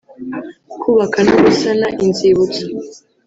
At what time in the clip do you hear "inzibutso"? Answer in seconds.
2.05-2.65